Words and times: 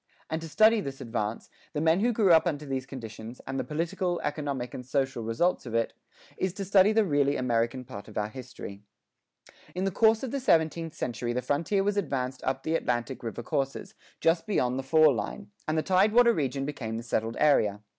And 0.31 0.41
to 0.41 0.49
study 0.49 0.81
this 0.81 0.99
advance, 0.99 1.51
the 1.73 1.79
men 1.79 1.99
who 1.99 2.11
grew 2.11 2.33
up 2.33 2.47
under 2.47 2.65
these 2.65 2.87
conditions, 2.87 3.39
and 3.45 3.59
the 3.59 3.63
political, 3.63 4.19
economic, 4.23 4.73
and 4.73 4.83
social 4.83 5.21
results 5.21 5.67
of 5.67 5.75
it, 5.75 5.93
is 6.37 6.53
to 6.53 6.65
study 6.65 6.91
the 6.91 7.05
really 7.05 7.35
American 7.35 7.85
part 7.85 8.07
of 8.07 8.17
our 8.17 8.29
history. 8.29 8.81
In 9.75 9.83
the 9.83 9.91
course 9.91 10.23
of 10.23 10.31
the 10.31 10.39
seventeenth 10.39 10.95
century 10.95 11.33
the 11.33 11.43
frontier 11.43 11.83
was 11.83 11.97
advanced 11.97 12.43
up 12.43 12.63
the 12.63 12.73
Atlantic 12.73 13.21
river 13.21 13.43
courses, 13.43 13.93
just 14.19 14.47
beyond 14.47 14.79
the 14.79 14.89
"fall 14.89 15.13
line," 15.13 15.51
and 15.67 15.77
the 15.77 15.83
tidewater 15.83 16.33
region 16.33 16.65
became 16.65 16.97
the 16.97 17.03
settled 17.03 17.37
area. 17.39 17.81